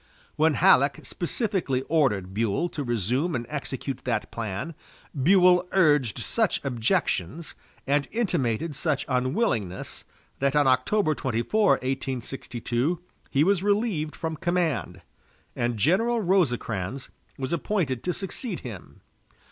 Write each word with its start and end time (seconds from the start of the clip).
When 0.35 0.55
Halleck 0.55 1.01
specifically 1.03 1.83
ordered 1.83 2.33
Buell 2.33 2.69
to 2.69 2.83
resume 2.83 3.35
and 3.35 3.45
execute 3.49 3.99
that 4.03 4.31
plan, 4.31 4.73
Buell 5.13 5.67
urged 5.73 6.17
such 6.23 6.59
objections, 6.65 7.53
and 7.85 8.07
intimated 8.11 8.73
such 8.73 9.05
unwillingness, 9.07 10.03
that 10.39 10.55
on 10.55 10.65
October 10.65 11.13
24, 11.13 11.69
1862, 11.73 12.99
he 13.29 13.43
was 13.43 13.61
relieved 13.61 14.15
from 14.15 14.37
command, 14.37 15.01
and 15.55 15.77
General 15.77 16.19
Rosecrans 16.19 17.09
was 17.37 17.53
appointed 17.53 18.03
to 18.03 18.11
succeed 18.11 18.61
him. 18.61 19.01